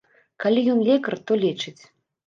Калі 0.43 0.63
ён 0.73 0.79
лекар, 0.89 1.19
то 1.25 1.41
лечыць. 1.47 1.81